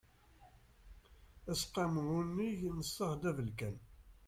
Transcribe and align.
aseqqamu 1.51 2.01
unnig 2.17 2.59
n 2.77 2.79
ṣṣehd 2.89 3.21
abelkam 3.29 3.77